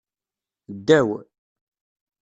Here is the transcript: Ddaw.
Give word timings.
Ddaw. 0.77 1.09